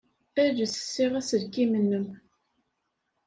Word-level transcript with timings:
Ales 0.43 0.73
ssiɣ 0.79 1.11
aselkim-nnem. 1.19 2.07